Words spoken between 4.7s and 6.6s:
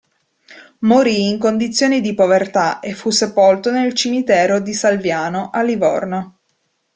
Salviano, a Livorno.